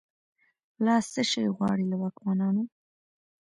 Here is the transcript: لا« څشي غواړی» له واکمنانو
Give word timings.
لا« 0.85 0.95
څشي 1.13 1.43
غواړی» 1.57 1.85
له 1.91 1.95
واکمنانو 2.03 2.63